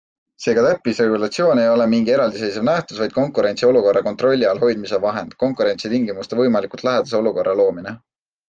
Seega 0.43 0.61
täppisregulatsioon 0.67 1.61
ei 1.63 1.69
ole 1.73 1.85
mingi 1.91 2.13
eraldiseisev 2.15 2.65
nähtus 2.71 3.01
vaid 3.03 3.13
konkurentsiolukorra 3.19 4.03
kontrolli 4.09 4.49
all 4.53 4.63
hoidmise 4.67 5.01
vahend, 5.07 5.39
konkurentsitingimustele 5.45 6.45
võimalikult 6.47 6.87
lähedase 6.91 7.21
olukorra 7.23 7.59
loomine. 7.63 7.99